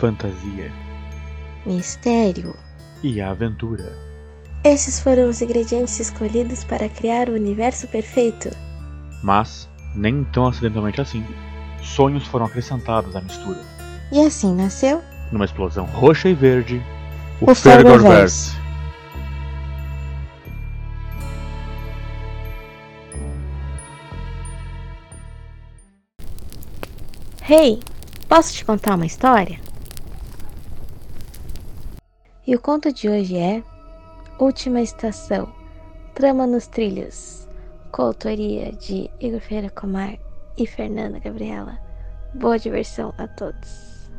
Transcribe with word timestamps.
fantasia 0.00 0.72
mistério 1.66 2.56
e 3.02 3.20
aventura. 3.20 3.92
Esses 4.64 4.98
foram 4.98 5.28
os 5.28 5.42
ingredientes 5.42 6.00
escolhidos 6.00 6.64
para 6.64 6.88
criar 6.88 7.28
o 7.28 7.34
universo 7.34 7.86
perfeito. 7.86 8.50
Mas, 9.22 9.68
nem 9.94 10.24
tão 10.24 10.46
acidentalmente 10.46 11.02
assim, 11.02 11.22
sonhos 11.82 12.26
foram 12.26 12.46
acrescentados 12.46 13.14
à 13.14 13.20
mistura. 13.20 13.60
E 14.10 14.20
assim 14.20 14.54
nasceu 14.54 15.02
Numa 15.30 15.44
explosão 15.44 15.84
roxa 15.84 16.30
e 16.30 16.34
verde, 16.34 16.82
O 17.38 17.54
Fergorverse. 17.54 18.58
Hey, 27.46 27.80
posso 28.28 28.54
te 28.54 28.64
contar 28.64 28.94
uma 28.94 29.06
história? 29.06 29.69
E 32.50 32.54
o 32.56 32.58
conto 32.58 32.92
de 32.92 33.08
hoje 33.08 33.36
é 33.36 33.62
Última 34.36 34.80
Estação 34.80 35.54
Trama 36.16 36.48
nos 36.48 36.66
Trilhos 36.66 37.46
Coautoria 37.92 38.72
de 38.72 39.08
Igor 39.20 39.38
Ferreira 39.38 39.70
Comar 39.70 40.18
e 40.58 40.66
Fernanda 40.66 41.20
Gabriela. 41.20 41.78
Boa 42.34 42.58
diversão 42.58 43.14
a 43.18 43.28
todos. 43.28 44.10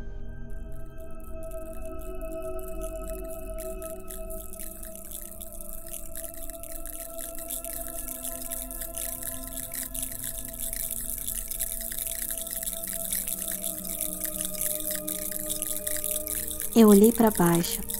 Eu 16.74 16.88
olhei 16.88 17.12
para 17.12 17.30
baixo 17.30 17.91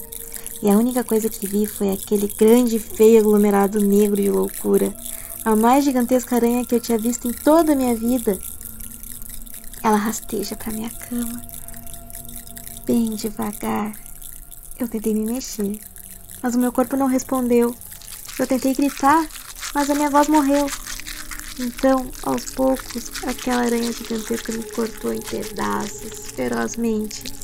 e 0.63 0.69
a 0.69 0.77
única 0.77 1.03
coisa 1.03 1.27
que 1.27 1.45
vi 1.45 1.65
foi 1.65 1.91
aquele 1.91 2.25
grande, 2.25 2.79
feio 2.79 3.19
aglomerado 3.19 3.81
negro 3.81 4.15
de 4.15 4.31
loucura, 4.31 4.95
a 5.43 5.57
mais 5.57 5.83
gigantesca 5.83 6.37
aranha 6.37 6.65
que 6.65 6.73
eu 6.73 6.79
tinha 6.79 6.97
visto 6.97 7.27
em 7.27 7.33
toda 7.33 7.73
a 7.73 7.75
minha 7.75 7.93
vida. 7.93 8.39
Ela 9.83 9.97
rasteja 9.97 10.55
para 10.55 10.71
minha 10.71 10.89
cama, 10.89 11.41
bem 12.85 13.09
devagar. 13.09 13.91
Eu 14.79 14.87
tentei 14.87 15.13
me 15.13 15.33
mexer, 15.33 15.81
mas 16.41 16.55
o 16.55 16.59
meu 16.59 16.71
corpo 16.71 16.95
não 16.95 17.07
respondeu. 17.07 17.75
Eu 18.39 18.47
tentei 18.47 18.73
gritar, 18.73 19.27
mas 19.75 19.89
a 19.89 19.95
minha 19.95 20.09
voz 20.09 20.29
morreu. 20.29 20.71
Então, 21.59 22.09
aos 22.23 22.45
poucos, 22.51 23.11
aquela 23.27 23.63
aranha 23.63 23.91
gigantesca 23.91 24.53
me 24.53 24.63
cortou 24.71 25.13
em 25.13 25.19
pedaços, 25.21 26.31
ferozmente 26.33 27.42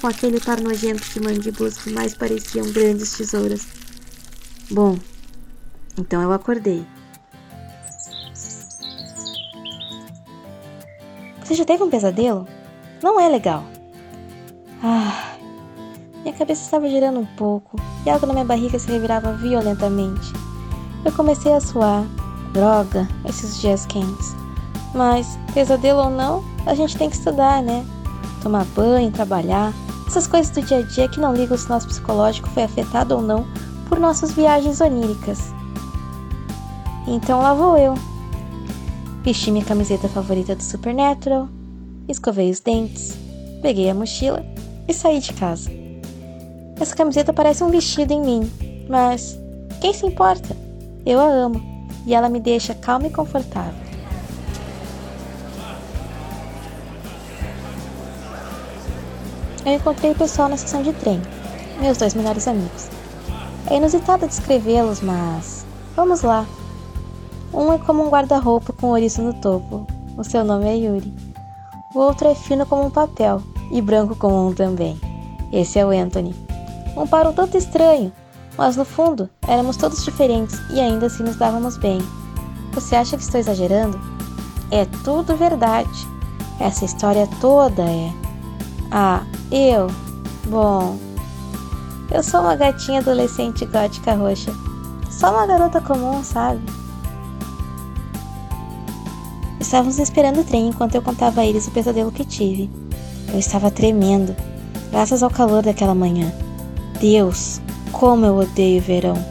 com 0.00 0.06
aquele 0.06 0.40
par 0.40 0.60
nojento 0.60 1.02
de 1.10 1.20
mandíbulas 1.20 1.78
que 1.78 1.90
mais 1.92 2.14
pareciam 2.14 2.70
grandes 2.72 3.12
tesouras. 3.12 3.66
Bom, 4.70 4.98
então 5.98 6.22
eu 6.22 6.32
acordei. 6.32 6.86
Você 11.42 11.54
já 11.54 11.64
teve 11.64 11.82
um 11.82 11.90
pesadelo? 11.90 12.46
Não 13.02 13.20
é 13.20 13.28
legal. 13.28 13.64
Ah, 14.82 15.34
minha 16.22 16.34
cabeça 16.34 16.62
estava 16.62 16.88
girando 16.88 17.18
um 17.18 17.26
pouco 17.26 17.76
e 18.06 18.10
algo 18.10 18.26
na 18.26 18.32
minha 18.32 18.44
barriga 18.44 18.78
se 18.78 18.90
revirava 18.90 19.32
violentamente. 19.32 20.32
Eu 21.04 21.12
comecei 21.12 21.52
a 21.52 21.60
suar. 21.60 22.04
Droga, 22.52 23.08
esses 23.28 23.60
dias 23.60 23.86
quentes. 23.86 24.34
Mas, 24.92 25.38
pesadelo 25.54 26.00
ou 26.00 26.10
não, 26.10 26.44
a 26.66 26.74
gente 26.74 26.96
tem 26.96 27.08
que 27.08 27.14
estudar, 27.14 27.62
né? 27.62 27.86
Tomar 28.42 28.64
banho, 28.74 29.12
trabalhar, 29.12 29.72
essas 30.10 30.26
coisas 30.26 30.50
do 30.50 30.60
dia 30.60 30.78
a 30.78 30.82
dia 30.82 31.08
que 31.08 31.20
não 31.20 31.32
ligam 31.32 31.56
se 31.56 31.68
nosso 31.68 31.86
psicológico 31.86 32.48
foi 32.50 32.64
afetado 32.64 33.14
ou 33.14 33.22
não 33.22 33.46
por 33.88 34.00
nossas 34.00 34.32
viagens 34.32 34.80
oníricas. 34.80 35.38
Então 37.06 37.40
lá 37.40 37.54
vou 37.54 37.78
eu. 37.78 37.94
Vesti 39.22 39.52
minha 39.52 39.64
camiseta 39.64 40.08
favorita 40.08 40.56
do 40.56 40.62
Supernatural, 40.64 41.48
escovei 42.08 42.50
os 42.50 42.58
dentes, 42.58 43.16
peguei 43.62 43.88
a 43.88 43.94
mochila 43.94 44.44
e 44.88 44.92
saí 44.92 45.20
de 45.20 45.32
casa. 45.32 45.70
Essa 46.80 46.96
camiseta 46.96 47.32
parece 47.32 47.62
um 47.62 47.70
vestido 47.70 48.12
em 48.12 48.20
mim, 48.20 48.50
mas 48.88 49.38
quem 49.80 49.94
se 49.94 50.04
importa? 50.04 50.56
Eu 51.06 51.20
a 51.20 51.24
amo 51.24 51.62
e 52.04 52.14
ela 52.14 52.28
me 52.28 52.40
deixa 52.40 52.74
calma 52.74 53.06
e 53.06 53.10
confortável. 53.10 53.89
Eu 59.64 59.74
encontrei 59.74 60.12
o 60.12 60.14
pessoal 60.14 60.48
na 60.48 60.54
estação 60.54 60.82
de 60.82 60.92
trem, 60.92 61.20
meus 61.80 61.98
dois 61.98 62.14
melhores 62.14 62.48
amigos. 62.48 62.88
É 63.66 63.76
inusitado 63.76 64.26
descrevê-los, 64.26 65.00
mas 65.00 65.64
vamos 65.94 66.22
lá. 66.22 66.46
Um 67.52 67.72
é 67.72 67.78
como 67.78 68.04
um 68.04 68.10
guarda-roupa 68.10 68.72
com 68.72 68.88
ouriço 68.88 69.20
no 69.22 69.34
topo. 69.34 69.86
O 70.16 70.24
seu 70.24 70.44
nome 70.44 70.66
é 70.66 70.76
Yuri. 70.76 71.12
O 71.94 71.98
outro 71.98 72.28
é 72.28 72.34
fino 72.34 72.64
como 72.64 72.86
um 72.86 72.90
papel 72.90 73.42
e 73.70 73.80
branco 73.82 74.14
como 74.16 74.48
um 74.48 74.54
também. 74.54 74.98
Esse 75.52 75.78
é 75.78 75.84
o 75.84 75.90
Anthony. 75.90 76.34
Um 76.96 77.06
par 77.06 77.26
um 77.26 77.32
tanto 77.32 77.56
estranho, 77.56 78.12
mas 78.56 78.76
no 78.76 78.84
fundo 78.84 79.28
éramos 79.46 79.76
todos 79.76 80.04
diferentes 80.04 80.60
e 80.70 80.80
ainda 80.80 81.06
assim 81.06 81.22
nos 81.22 81.36
dávamos 81.36 81.76
bem. 81.76 82.00
Você 82.72 82.94
acha 82.94 83.16
que 83.16 83.22
estou 83.22 83.40
exagerando? 83.40 84.00
É 84.70 84.84
tudo 85.04 85.36
verdade. 85.36 85.90
Essa 86.60 86.84
história 86.84 87.28
toda 87.40 87.82
é. 87.82 88.19
Ah, 88.90 89.22
eu? 89.52 89.86
Bom, 90.48 90.98
eu 92.10 92.22
sou 92.24 92.40
uma 92.40 92.56
gatinha 92.56 93.00
adolescente 93.00 93.64
gótica 93.64 94.14
roxa. 94.14 94.52
Só 95.08 95.30
uma 95.30 95.46
garota 95.46 95.80
comum, 95.80 96.24
sabe? 96.24 96.60
Estávamos 99.60 99.98
esperando 99.98 100.40
o 100.40 100.44
trem 100.44 100.68
enquanto 100.68 100.96
eu 100.96 101.02
contava 101.02 101.42
a 101.42 101.46
eles 101.46 101.68
o 101.68 101.70
pesadelo 101.70 102.10
que 102.10 102.24
tive. 102.24 102.68
Eu 103.32 103.38
estava 103.38 103.70
tremendo, 103.70 104.34
graças 104.90 105.22
ao 105.22 105.30
calor 105.30 105.62
daquela 105.62 105.94
manhã. 105.94 106.32
Deus, 107.00 107.60
como 107.92 108.26
eu 108.26 108.38
odeio 108.38 108.80
o 108.80 108.84
verão. 108.84 109.24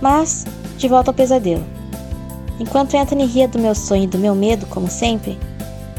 Mas, 0.00 0.44
de 0.76 0.88
volta 0.88 1.10
ao 1.10 1.14
pesadelo. 1.14 1.64
Enquanto 2.58 2.96
Anthony 2.96 3.26
ria 3.26 3.46
do 3.46 3.58
meu 3.58 3.74
sonho 3.74 4.04
e 4.04 4.08
do 4.08 4.18
meu 4.18 4.34
medo, 4.34 4.66
como 4.66 4.90
sempre, 4.90 5.38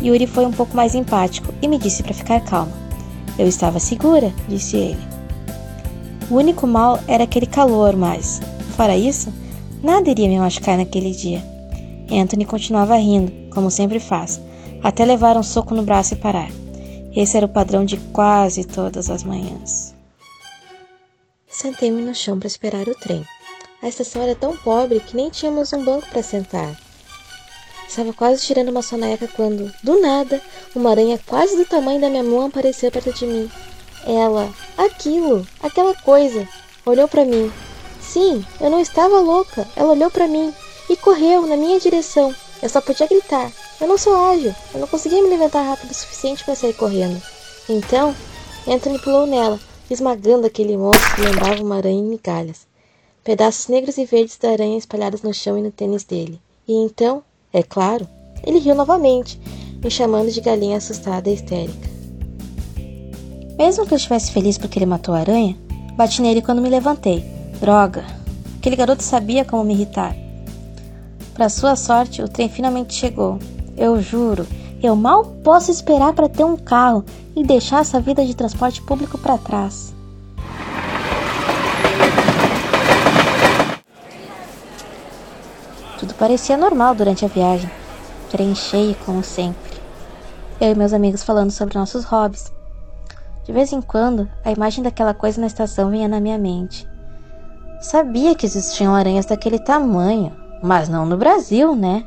Yuri 0.01 0.27
foi 0.27 0.45
um 0.45 0.51
pouco 0.51 0.75
mais 0.75 0.93
empático 0.93 1.53
e 1.61 1.67
me 1.67 1.77
disse 1.77 2.03
para 2.03 2.13
ficar 2.13 2.41
calma. 2.41 2.71
Eu 3.37 3.47
estava 3.47 3.79
segura, 3.79 4.33
disse 4.47 4.77
ele. 4.77 5.15
O 6.29 6.35
único 6.35 6.65
mal 6.65 6.99
era 7.07 7.23
aquele 7.23 7.45
calor, 7.45 7.95
mas, 7.95 8.41
fora 8.75 8.97
isso, 8.97 9.31
nada 9.83 10.09
iria 10.09 10.27
me 10.27 10.39
machucar 10.39 10.77
naquele 10.77 11.11
dia. 11.11 11.43
Anthony 12.11 12.45
continuava 12.45 12.95
rindo, 12.95 13.31
como 13.53 13.69
sempre 13.69 13.99
faz, 13.99 14.41
até 14.83 15.05
levar 15.05 15.37
um 15.37 15.43
soco 15.43 15.73
no 15.75 15.83
braço 15.83 16.13
e 16.13 16.17
parar. 16.17 16.49
Esse 17.15 17.37
era 17.37 17.45
o 17.45 17.49
padrão 17.49 17.85
de 17.85 17.97
quase 18.11 18.63
todas 18.65 19.09
as 19.09 19.23
manhãs. 19.23 19.95
Sentei-me 21.47 22.01
no 22.01 22.13
chão 22.13 22.37
para 22.37 22.47
esperar 22.47 22.87
o 22.87 22.95
trem. 22.95 23.23
A 23.81 23.87
estação 23.87 24.21
era 24.21 24.35
tão 24.35 24.57
pobre 24.57 24.99
que 24.99 25.15
nem 25.15 25.29
tínhamos 25.29 25.71
um 25.71 25.83
banco 25.83 26.07
para 26.09 26.23
sentar. 26.23 26.84
Estava 27.87 28.13
quase 28.13 28.45
tirando 28.45 28.69
uma 28.69 28.81
soneca 28.81 29.27
quando, 29.27 29.71
do 29.83 30.01
nada, 30.01 30.41
uma 30.75 30.89
aranha 30.89 31.19
quase 31.25 31.55
do 31.55 31.65
tamanho 31.65 32.01
da 32.01 32.09
minha 32.09 32.23
mão 32.23 32.47
apareceu 32.47 32.91
perto 32.91 33.13
de 33.13 33.25
mim. 33.25 33.49
Ela, 34.05 34.53
aquilo, 34.77 35.47
aquela 35.61 35.95
coisa, 35.95 36.47
olhou 36.85 37.07
para 37.07 37.25
mim. 37.25 37.51
Sim, 38.01 38.45
eu 38.59 38.69
não 38.69 38.79
estava 38.79 39.19
louca. 39.19 39.67
Ela 39.75 39.93
olhou 39.93 40.11
para 40.11 40.27
mim 40.27 40.53
e 40.89 40.95
correu 40.95 41.47
na 41.47 41.57
minha 41.57 41.79
direção. 41.79 42.33
Eu 42.61 42.69
só 42.69 42.81
podia 42.81 43.07
gritar. 43.07 43.51
Eu 43.79 43.87
não 43.87 43.97
sou 43.97 44.15
ágil. 44.15 44.53
Eu 44.73 44.79
não 44.79 44.87
conseguia 44.87 45.21
me 45.21 45.29
levantar 45.29 45.61
rápido 45.61 45.91
o 45.91 45.93
suficiente 45.93 46.43
para 46.43 46.55
sair 46.55 46.73
correndo. 46.73 47.21
Então, 47.67 48.15
Anthony 48.67 48.99
pulou 48.99 49.25
nela, 49.25 49.59
esmagando 49.89 50.47
aquele 50.47 50.77
monstro 50.77 51.15
que 51.15 51.21
lembrava 51.21 51.61
uma 51.61 51.77
aranha 51.77 51.99
em 51.99 52.03
migalhas. 52.03 52.67
Pedaços 53.23 53.67
negros 53.67 53.97
e 53.97 54.05
verdes 54.05 54.37
da 54.37 54.51
aranha 54.51 54.77
espalhados 54.77 55.21
no 55.21 55.33
chão 55.33 55.57
e 55.57 55.61
no 55.61 55.71
tênis 55.71 56.03
dele. 56.03 56.39
E 56.67 56.73
então 56.73 57.23
é 57.55 57.63
claro, 57.63 58.05
ele 58.45 58.59
riu 58.59 58.75
novamente, 58.75 59.39
me 59.81 59.89
chamando 59.89 60.29
de 60.29 60.41
galinha 60.41 60.75
assustada 60.75 61.29
e 61.29 61.35
histérica. 61.35 61.89
Mesmo 63.57 63.85
que 63.85 63.93
eu 63.93 63.95
estivesse 63.95 64.29
feliz 64.33 64.57
porque 64.57 64.77
ele 64.77 64.85
matou 64.85 65.15
a 65.15 65.19
aranha, 65.19 65.57
bati 65.95 66.21
nele 66.21 66.41
quando 66.41 66.61
me 66.61 66.67
levantei. 66.67 67.23
Droga! 67.61 68.03
Aquele 68.57 68.75
garoto 68.75 69.01
sabia 69.01 69.45
como 69.45 69.63
me 69.63 69.73
irritar. 69.73 70.13
Para 71.33 71.47
sua 71.47 71.77
sorte, 71.77 72.21
o 72.21 72.27
trem 72.27 72.49
finalmente 72.49 72.93
chegou. 72.93 73.39
Eu 73.77 74.01
juro, 74.01 74.45
eu 74.83 74.93
mal 74.93 75.23
posso 75.41 75.71
esperar 75.71 76.11
para 76.11 76.27
ter 76.27 76.43
um 76.43 76.57
carro 76.57 77.05
e 77.33 77.41
deixar 77.41 77.79
essa 77.79 78.01
vida 78.01 78.25
de 78.25 78.35
transporte 78.35 78.81
público 78.81 79.17
para 79.17 79.37
trás. 79.37 79.95
Tudo 85.97 86.13
parecia 86.25 86.57
normal 86.57 86.95
durante 86.95 87.23
a 87.23 87.27
viagem. 87.27 87.69
Trem 88.31 88.55
cheio, 88.55 88.95
como 89.05 89.23
sempre. 89.23 89.77
Eu 90.59 90.71
e 90.71 90.75
meus 90.75 90.91
amigos 90.91 91.21
falando 91.21 91.51
sobre 91.51 91.77
nossos 91.77 92.03
hobbies. 92.03 92.51
De 93.43 93.51
vez 93.53 93.71
em 93.71 93.79
quando, 93.79 94.27
a 94.43 94.51
imagem 94.51 94.83
daquela 94.83 95.13
coisa 95.13 95.39
na 95.39 95.45
estação 95.45 95.91
vinha 95.91 96.07
na 96.07 96.19
minha 96.19 96.39
mente. 96.39 96.89
Sabia 97.79 98.33
que 98.33 98.43
existiam 98.43 98.95
aranhas 98.95 99.27
daquele 99.27 99.59
tamanho, 99.59 100.35
mas 100.63 100.89
não 100.89 101.05
no 101.05 101.15
Brasil, 101.15 101.75
né? 101.75 102.03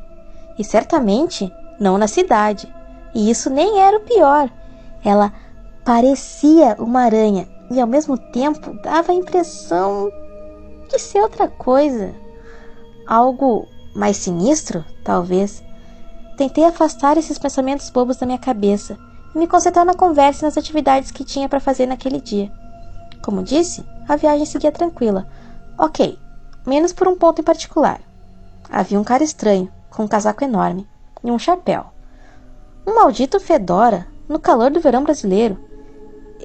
E 0.58 0.64
certamente 0.64 1.48
não 1.78 1.96
na 1.96 2.08
cidade. 2.08 2.68
E 3.14 3.30
isso 3.30 3.48
nem 3.48 3.78
era 3.78 3.98
o 3.98 4.00
pior. 4.00 4.50
Ela 5.04 5.32
parecia 5.84 6.74
uma 6.80 7.02
aranha 7.02 7.46
e 7.70 7.80
ao 7.80 7.86
mesmo 7.86 8.18
tempo 8.18 8.74
dava 8.82 9.12
a 9.12 9.14
impressão 9.14 10.10
de 10.90 10.98
ser 10.98 11.20
outra 11.20 11.46
coisa. 11.46 12.12
Algo 13.06 13.68
mais 13.94 14.16
sinistro, 14.16 14.84
talvez. 15.04 15.62
Tentei 16.36 16.64
afastar 16.64 17.16
esses 17.16 17.38
pensamentos 17.38 17.90
bobos 17.90 18.16
da 18.16 18.26
minha 18.26 18.38
cabeça 18.38 18.96
e 19.34 19.38
me 19.38 19.46
concentrar 19.46 19.84
na 19.84 19.94
conversa 19.94 20.44
e 20.44 20.46
nas 20.46 20.56
atividades 20.56 21.10
que 21.10 21.24
tinha 21.24 21.48
para 21.48 21.60
fazer 21.60 21.86
naquele 21.86 22.20
dia. 22.20 22.52
Como 23.22 23.42
disse, 23.42 23.84
a 24.08 24.16
viagem 24.16 24.46
seguia 24.46 24.70
tranquila. 24.70 25.26
Ok, 25.76 26.18
menos 26.66 26.92
por 26.92 27.08
um 27.08 27.16
ponto 27.16 27.40
em 27.40 27.44
particular. 27.44 28.00
Havia 28.70 29.00
um 29.00 29.04
cara 29.04 29.24
estranho, 29.24 29.70
com 29.90 30.04
um 30.04 30.08
casaco 30.08 30.44
enorme 30.44 30.86
e 31.24 31.30
um 31.30 31.38
chapéu. 31.38 31.86
Um 32.86 32.94
maldito 32.94 33.40
fedora, 33.40 34.06
no 34.28 34.38
calor 34.38 34.70
do 34.70 34.80
verão 34.80 35.02
brasileiro. 35.02 35.58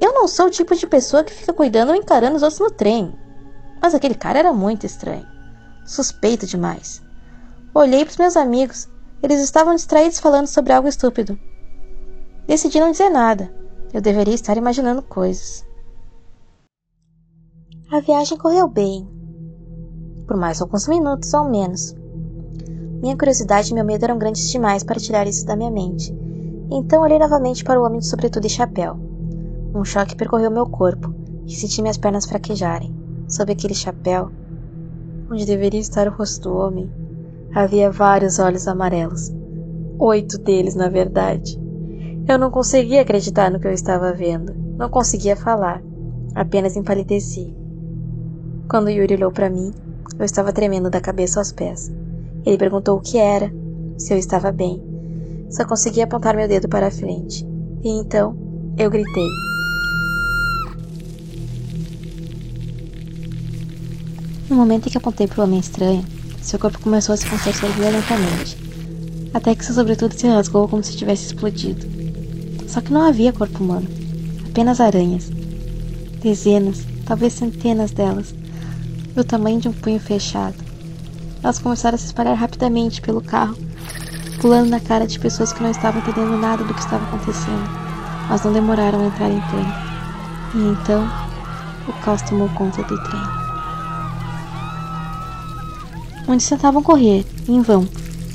Eu 0.01 0.13
não 0.13 0.28
sou 0.28 0.48
o 0.48 0.50
tipo 0.50 0.75
de 0.75 0.88
pessoa 0.88 1.24
que 1.24 1.34
fica 1.34 1.54
cuidando 1.54 1.90
ou 1.90 1.95
encarando 1.95 2.36
os 2.36 2.42
outros 2.42 2.60
no 2.60 2.72
trem. 2.72 3.13
Mas 3.81 3.94
aquele 3.94 4.16
cara 4.16 4.40
era 4.40 4.54
muito 4.54 4.86
estranho. 4.86 5.28
Suspeito 5.86 6.48
demais. 6.48 7.03
Olhei 7.75 8.06
para 8.06 8.12
os 8.12 8.18
meus 8.18 8.38
amigos. 8.38 8.88
Eles 9.24 9.42
estavam 9.42 9.74
distraídos 9.74 10.20
falando 10.20 10.46
sobre 10.46 10.72
algo 10.72 10.88
estúpido. 10.88 11.40
Decidi 12.46 12.80
não 12.80 12.92
dizer 12.92 13.10
nada. 13.10 13.52
Eu 13.92 14.00
deveria 14.00 14.36
estar 14.36 14.56
imaginando 14.58 15.02
coisas. 15.02 15.66
A 17.92 18.00
viagem 18.00 18.38
correu 18.38 18.68
bem. 18.68 19.08
Por 20.28 20.38
mais 20.38 20.62
alguns 20.62 20.88
minutos, 20.88 21.34
ao 21.34 21.50
menos. 21.50 21.96
Minha 23.02 23.18
curiosidade 23.18 23.72
e 23.72 23.74
meu 23.74 23.84
medo 23.84 24.04
eram 24.04 24.19
grandes 24.19 24.52
demais 24.52 24.84
para 24.84 25.00
tirar 25.00 25.26
isso 25.26 25.44
da 25.44 25.56
minha 25.56 25.72
mente. 25.72 26.16
Então 26.72 27.02
olhei 27.02 27.18
novamente 27.18 27.64
para 27.64 27.81
o 27.81 27.84
homem 27.84 28.00
de 28.00 28.08
sobretudo 28.08 28.46
e 28.46 28.50
chapéu. 28.52 29.00
Um 29.74 29.84
choque 29.84 30.16
percorreu 30.16 30.52
meu 30.52 30.68
corpo 30.68 31.12
e 31.48 31.56
senti 31.56 31.81
minhas 31.81 31.98
pernas 31.98 32.28
fraquejarem. 32.28 32.96
Sob 33.28 33.52
aquele 33.52 33.74
chapéu, 33.74 34.31
onde 35.31 35.44
deveria 35.44 35.80
estar 35.80 36.08
o 36.08 36.12
rosto 36.12 36.50
do 36.50 36.56
homem, 36.56 37.03
havia 37.54 37.92
vários 37.92 38.40
olhos 38.40 38.68
amarelos. 38.68 39.32
Oito 40.00 40.38
deles, 40.40 40.76
na 40.76 40.90
verdade. 40.90 41.60
Eu 42.28 42.40
não 42.40 42.50
conseguia 42.50 43.02
acreditar 43.02 43.52
no 43.52 43.60
que 43.60 43.68
eu 43.68 43.72
estava 43.72 44.14
vendo. 44.14 44.54
Não 44.78 44.90
conseguia 44.90 45.36
falar. 45.36 45.82
Apenas 46.34 46.76
empalideci. 46.76 47.56
Quando 48.68 48.90
Yuri 48.90 49.14
olhou 49.16 49.32
para 49.32 49.50
mim, 49.50 49.72
eu 50.18 50.26
estava 50.26 50.52
tremendo 50.52 50.90
da 50.90 51.00
cabeça 51.00 51.40
aos 51.40 51.52
pés. 51.52 51.92
Ele 52.46 52.58
perguntou 52.58 52.98
o 52.98 53.02
que 53.02 53.18
era, 53.18 53.54
se 53.98 54.14
eu 54.14 54.18
estava 54.18 54.52
bem. 54.52 54.82
Só 55.50 55.66
conseguia 55.66 56.06
apontar 56.06 56.36
meu 56.36 56.48
dedo 56.48 56.68
para 56.68 56.88
a 56.88 56.92
frente. 56.92 57.46
E 57.84 57.90
então, 57.90 58.36
eu 58.78 58.90
gritei. 58.90 59.28
No 64.50 64.56
momento 64.56 64.88
em 64.88 64.92
que 64.92 64.98
apontei 64.98 65.28
para 65.28 65.42
o 65.42 65.44
homem 65.44 65.60
estranho, 65.60 66.04
seu 66.44 66.60
corpo 66.60 66.80
começou 66.80 67.13
a 67.13 67.18
se 67.18 67.25
contorcer 67.25 67.69
violentamente, 67.72 68.57
até 69.34 69.56
que 69.56 69.66
seu 69.66 69.74
sobretudo 69.74 70.13
se 70.13 70.28
rasgou 70.28 70.68
como 70.68 70.84
se 70.84 70.98
tivesse 70.98 71.28
explodido. 71.28 71.88
Só 72.68 72.81
que 72.81 72.92
não 72.92 73.01
havia 73.01 73.31
corpo 73.31 73.63
humano, 73.63 73.88
apenas 74.50 74.81
aranhas. 74.81 75.31
Dezenas, 76.22 76.86
talvez 77.06 77.34
centenas 77.34 77.92
delas, 77.92 78.36
do 79.16 79.24
tamanho 79.24 79.60
de 79.60 79.69
um 79.69 79.74
punho 79.74 80.00
fechado. 80.00 80.56
Elas 81.42 81.60
começaram 81.60 81.95
a 81.95 81.98
se 81.98 82.07
espalhar 82.07 82.36
rapidamente 82.36 83.01
pelo 83.01 83.22
carro, 83.22 83.57
pulando 84.42 84.69
na 84.69 84.80
cara 84.80 85.07
de 85.07 85.19
pessoas 85.19 85.54
que 85.54 85.63
não 85.63 85.72
estavam 85.72 86.01
entendendo 86.01 86.38
nada 86.38 86.63
do 86.63 86.74
que 86.74 86.80
estava 86.80 87.06
acontecendo, 87.06 87.69
mas 88.30 88.44
não 88.44 88.54
demoraram 88.54 89.00
a 89.00 89.06
entrar 89.06 89.30
em 89.30 89.42
pânico. 89.42 89.94
E 90.56 90.81
então, 90.81 91.10
o 91.88 91.94
caos 92.04 92.22
tomou 92.22 92.50
conta 92.50 92.84
do 92.84 93.04
trem. 93.04 93.43
Onde 96.28 96.48
tentavam 96.48 96.81
correr, 96.81 97.25
em 97.48 97.62
vão, 97.62 97.88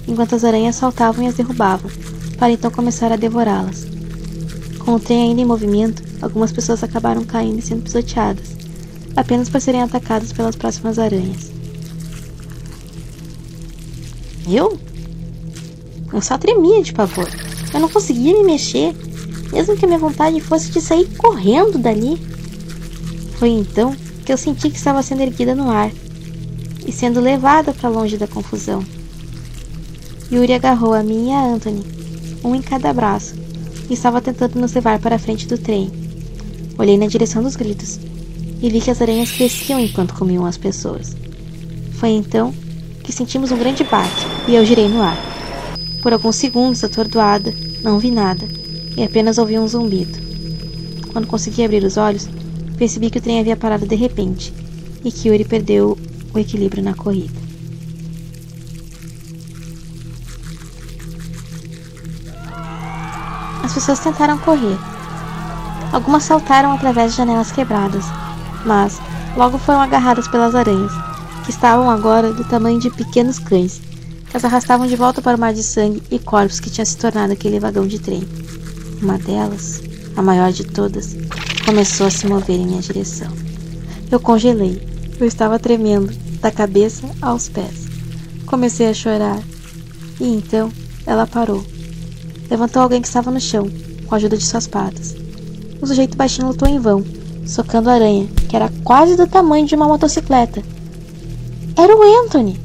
enquanto 0.07 0.35
as 0.35 0.45
aranhas 0.45 0.77
saltavam 0.77 1.25
e 1.25 1.29
as 1.29 1.35
derrubavam, 1.35 1.91
para 2.37 2.53
então 2.53 2.71
começar 2.71 3.11
a 3.11 3.17
devorá-las. 3.17 3.87
Com 4.79 4.95
o 4.95 5.01
trem 5.01 5.31
ainda 5.31 5.41
em 5.41 5.45
movimento, 5.45 6.03
algumas 6.21 6.53
pessoas 6.53 6.83
acabaram 6.83 7.25
caindo 7.25 7.59
e 7.59 7.63
sendo 7.63 7.83
pisoteadas, 7.83 8.57
apenas 9.17 9.49
por 9.49 9.61
serem 9.61 9.83
atacadas 9.83 10.33
pelas 10.33 10.57
próximas 10.57 10.99
aranhas. 10.99 11.51
Eu? 14.49 14.79
Eu 16.13 16.23
só 16.23 16.39
tremia 16.39 16.83
de 16.83 16.93
pavor. 16.93 17.29
Eu 17.73 17.81
não 17.81 17.89
conseguia 17.89 18.33
me 18.33 18.45
mexer, 18.45 18.95
mesmo 19.53 19.77
que 19.77 19.85
a 19.85 19.89
minha 19.89 19.99
vontade 19.99 20.41
fosse 20.41 20.71
de 20.71 20.81
sair 20.81 21.07
correndo 21.17 21.79
dali. 21.79 22.17
Foi 23.39 23.51
então 23.51 23.95
que 24.25 24.33
eu 24.33 24.39
senti 24.39 24.71
que 24.71 24.77
estava 24.77 25.03
sendo 25.03 25.21
erguida 25.21 25.55
no 25.55 25.71
ar 25.71 25.91
e 26.89 26.93
sendo 26.93 27.21
levada 27.21 27.75
para 27.75 27.91
longe 27.91 28.17
da 28.17 28.27
confusão. 28.27 28.83
Yuri 30.33 30.55
agarrou 30.55 30.95
a 30.95 31.03
mim 31.03 31.29
e 31.29 31.33
a 31.33 31.45
Anthony, 31.45 31.85
um 32.43 32.55
em 32.55 32.63
cada 32.63 32.95
braço, 32.95 33.35
e 33.91 33.93
estava 33.93 34.23
tentando 34.23 34.59
nos 34.59 34.73
levar 34.73 34.99
para 34.99 35.17
a 35.17 35.19
frente 35.19 35.47
do 35.47 35.59
trem. 35.59 35.91
Olhei 36.79 36.97
na 36.97 37.07
direção 37.07 37.43
dos 37.43 37.57
gritos 37.57 38.01
e 38.63 38.71
vi 38.71 38.81
que 38.81 38.91
as 38.91 39.03
aranhas 39.03 39.31
cresciam 39.31 39.79
enquanto 39.79 40.15
comiam 40.15 40.47
as 40.47 40.57
pessoas. 40.57 41.15
Foi 41.93 42.09
então 42.09 42.55
que 43.05 43.13
sentimos 43.13 43.53
um 43.53 43.59
grande 43.59 43.85
bate 43.85 44.27
e 44.49 44.55
eu 44.55 44.65
girei 44.65 44.89
no 44.89 45.03
ar. 45.03 45.19
Por 46.01 46.15
alguns 46.15 46.37
segundos, 46.37 46.83
atordoada, 46.83 47.53
não 47.83 47.99
vi 47.99 48.11
nada 48.11 48.49
e 48.97 49.03
apenas 49.03 49.37
ouvi 49.37 49.59
um 49.59 49.69
zumbido. 49.69 50.19
Quando 51.13 51.27
consegui 51.27 51.65
abrir 51.65 51.85
os 51.85 51.99
olhos, 51.99 52.27
percebi 52.79 53.11
que 53.11 53.19
o 53.19 53.23
trem 53.23 53.41
havia 53.41 53.57
parado 53.57 53.87
de 53.87 53.95
repente 53.95 54.55
e 55.05 55.13
que 55.13 55.29
Yuri 55.29 55.45
perdeu 55.45 55.99
o 56.33 56.39
equilíbrio 56.39 56.83
na 56.83 56.95
corrida. 56.95 57.39
As 63.63 63.75
pessoas 63.75 64.01
tentaram 64.01 64.39
correr. 64.39 64.79
Algumas 65.93 66.23
saltaram 66.23 66.73
através 66.73 67.13
de 67.13 67.19
janelas 67.19 67.53
quebradas, 67.53 68.05
mas 68.65 69.01
logo 69.37 69.59
foram 69.59 69.81
agarradas 69.81 70.29
pelas 70.29 70.55
aranhas, 70.55 70.93
que 71.45 71.51
estavam 71.51 71.91
agora 71.91 72.33
do 72.33 72.45
tamanho 72.45 72.79
de 72.79 72.91
pequenos 72.91 73.39
cães, 73.39 73.81
que 74.31 74.37
as 74.37 74.45
arrastavam 74.45 74.87
de 74.87 74.97
volta 74.97 75.23
para 75.23 75.37
o 75.37 75.41
mar 75.41 75.55
de 75.55 75.63
sangue 75.63 76.03
e 76.11 76.19
corpos 76.19 76.61
que 76.61 76.71
tinha 76.71 76.85
se 76.85 76.97
tornado 76.97 77.33
aquele 77.33 77.61
vagão 77.61 77.87
de 77.87 77.99
trem. 77.99 78.27
Uma 79.01 79.17
delas, 79.19 79.83
a 80.17 80.23
maior 80.23 80.53
de 80.53 80.65
todas, 80.65 81.17
começou 81.65 82.07
a 82.07 82.11
se 82.11 82.27
mover 82.27 82.57
em 82.57 82.67
minha 82.67 82.83
direção. 82.83 83.31
Eu 84.11 84.19
congelei. 84.19 84.98
Eu 85.19 85.27
estava 85.27 85.59
tremendo, 85.59 86.13
da 86.41 86.51
cabeça 86.51 87.07
aos 87.21 87.49
pés. 87.49 87.87
Comecei 88.47 88.89
a 88.89 88.95
chorar. 88.95 89.43
E 90.21 90.27
então 90.27 90.71
ela 91.07 91.27
parou 91.27 91.65
levantou 92.51 92.83
alguém 92.83 93.01
que 93.01 93.09
estava 93.09 93.31
no 93.31 93.41
chão, 93.41 93.69
com 94.07 94.15
a 94.15 94.19
ajuda 94.19 94.37
de 94.37 94.45
suas 94.45 94.67
patas. 94.67 95.15
O 95.81 95.87
sujeito 95.87 96.17
baixinho 96.17 96.49
lutou 96.49 96.69
em 96.69 96.79
vão, 96.79 97.05
socando 97.47 97.91
a 97.91 97.95
aranha, 97.95 98.27
que 98.49 98.57
era 98.57 98.73
quase 98.83 99.17
do 99.17 99.27
tamanho 99.27 99.67
de 99.67 99.75
uma 99.75 99.87
motocicleta. 99.87 100.63
Era 101.77 101.95
o 101.97 102.25
Anthony! 102.25 102.59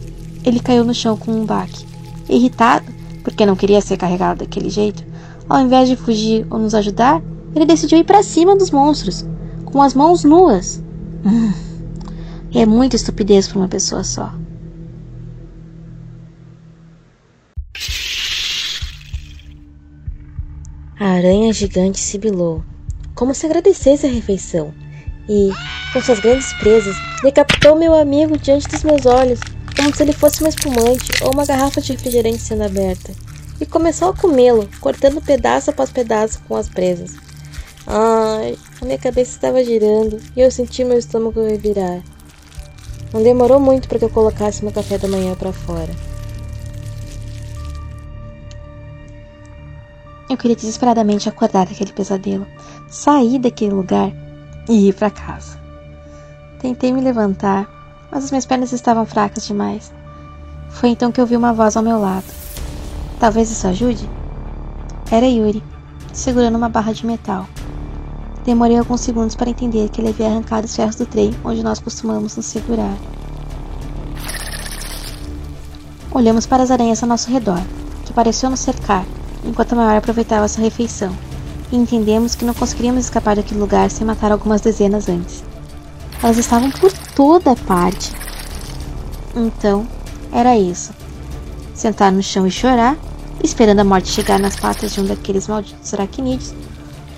Ele 0.44 0.60
caiu 0.60 0.84
no 0.84 0.94
chão 0.94 1.16
com 1.16 1.32
um 1.32 1.46
baque. 1.46 1.86
Irritado, 2.30 2.86
porque 3.24 3.46
não 3.46 3.56
queria 3.56 3.82
ser 3.82 3.98
carregado 3.98 4.40
daquele 4.40 4.70
jeito, 4.70 5.04
ao 5.48 5.62
invés 5.62 5.88
de 5.88 5.96
fugir 5.96 6.48
ou 6.50 6.58
nos 6.58 6.74
ajudar, 6.74 7.22
ele 7.56 7.66
decidiu 7.66 8.00
ir 8.00 8.04
para 8.04 8.24
cima 8.24 8.56
dos 8.56 8.72
monstros, 8.72 9.26
com 9.66 9.82
as 9.82 9.94
mãos 9.94 10.24
nuas. 10.24 10.82
Hum, 11.26 11.52
é 12.60 12.66
muita 12.66 12.96
estupidez 12.96 13.48
para 13.48 13.58
uma 13.58 13.68
pessoa 13.68 14.04
só. 14.04 14.34
A 21.00 21.06
aranha 21.06 21.52
gigante 21.52 22.00
sibilou, 22.00 22.64
como 23.16 23.34
se 23.34 23.46
agradecesse 23.46 24.06
a 24.06 24.10
refeição, 24.10 24.74
e, 25.28 25.52
com 25.92 26.02
suas 26.02 26.20
grandes 26.20 26.54
presas, 26.54 26.96
decapitou 27.22 27.76
meu 27.76 27.94
amigo 27.94 28.38
diante 28.38 28.68
dos 28.68 28.84
meus 28.84 29.06
olhos, 29.06 29.40
como 29.76 29.94
se 29.94 30.04
ele 30.04 30.14
fosse 30.14 30.44
um 30.44 30.48
espumante 30.48 31.12
ou 31.24 31.34
uma 31.34 31.46
garrafa 31.46 31.82
de 31.82 31.92
refrigerante 31.92 32.40
sendo 32.40 32.64
aberta, 32.64 33.12
e 33.60 33.66
começou 33.66 34.10
a 34.10 34.16
comê-lo, 34.16 34.70
cortando 34.80 35.22
pedaço 35.22 35.72
após 35.72 35.90
pedaço 35.90 36.40
com 36.48 36.56
as 36.56 36.70
presas. 36.70 37.16
Ai, 37.86 38.58
a 38.82 38.86
minha 38.86 38.98
cabeça 38.98 39.32
estava 39.32 39.64
girando 39.64 40.22
e 40.36 40.42
eu 40.42 40.50
senti 40.52 40.84
meu 40.84 40.98
estômago 40.98 41.44
revirar. 41.46 42.02
Não 43.14 43.22
demorou 43.22 43.60
muito 43.60 43.88
para 43.88 44.00
que 44.00 44.06
eu 44.06 44.10
colocasse 44.10 44.64
meu 44.64 44.74
café 44.74 44.98
da 44.98 45.08
manhã 45.08 45.36
para 45.36 45.54
fora. 45.54 45.92
Eu 50.28 50.36
queria 50.36 50.56
desesperadamente 50.56 51.30
acordar 51.30 51.68
daquele 51.68 51.94
pesadelo, 51.94 52.48
sair 52.88 53.38
daquele 53.38 53.76
lugar 53.76 54.12
e 54.68 54.90
ir 54.90 54.94
para 54.94 55.12
casa. 55.12 55.60
Tentei 56.60 56.92
me 56.92 57.02
levantar, 57.02 57.70
mas 58.10 58.24
as 58.24 58.32
minhas 58.32 58.48
pernas 58.48 58.72
estavam 58.72 59.06
fracas 59.06 59.46
demais. 59.46 59.94
Foi 60.72 60.90
então 60.90 61.12
que 61.12 61.22
ouvi 61.22 61.38
uma 61.38 61.54
voz 61.54 61.78
ao 61.78 61.84
meu 61.84 62.00
lado. 62.00 62.26
Talvez 63.20 63.52
isso 63.52 63.68
ajude? 63.68 64.10
Era 65.12 65.28
Yuri, 65.28 65.62
segurando 66.12 66.58
uma 66.58 66.68
barra 66.68 66.94
de 66.94 67.06
metal. 67.06 67.48
Demorei 68.46 68.78
alguns 68.78 69.02
segundos 69.02 69.36
para 69.36 69.50
entender 69.50 69.90
que 69.90 70.02
ele 70.02 70.10
havia 70.10 70.28
arrancado 70.28 70.66
os 70.66 70.76
ferros 70.76 70.96
do 70.96 71.06
trem 71.06 71.34
onde 71.46 71.64
nós 71.64 71.80
costumamos 71.80 72.36
nos 72.36 72.46
segurar. 72.46 72.98
Olhamos 76.12 76.46
para 76.46 76.62
as 76.62 76.70
aranhas 76.70 77.02
ao 77.02 77.10
nosso 77.10 77.32
redor, 77.32 77.62
que 78.06 78.14
pareciam 78.14 78.52
nos 78.52 78.60
cercar, 78.60 79.06
enquanto 79.46 79.74
a 79.74 79.76
maior 79.78 79.98
aproveitava 79.98 80.48
sua 80.48 80.64
refeição, 80.64 81.16
e 81.72 81.76
entendemos 81.76 82.36
que 82.36 82.46
não 82.46 82.54
conseguiríamos 82.54 83.06
escapar 83.06 83.36
daquele 83.36 83.60
lugar 83.60 83.90
sem 83.90 84.06
matar 84.06 84.32
algumas 84.32 84.62
dezenas 84.62 85.08
antes. 85.08 85.44
Elas 86.22 86.38
estavam 86.38 86.70
por 86.70 86.92
toda 87.16 87.56
parte. 87.56 88.14
Então, 89.36 89.88
era 90.32 90.58
isso. 90.58 90.94
Sentar 91.74 92.12
no 92.12 92.22
chão 92.22 92.46
e 92.46 92.52
chorar, 92.52 92.96
esperando 93.44 93.80
a 93.80 93.84
morte 93.84 94.10
chegar 94.10 94.40
nas 94.40 94.56
patas 94.56 94.94
de 94.94 95.02
um 95.02 95.06
daqueles 95.06 95.48
malditos 95.48 95.94
aracnídeos, 95.94 96.54